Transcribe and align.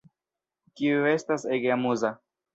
Kiu 0.79 1.03
estas 1.11 1.47
ege 1.59 1.71
amuza 1.79 2.13